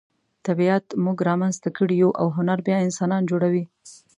[0.47, 3.65] طبیعت موږ را منځته کړي یو او هنر بیا انسانان جوړوي.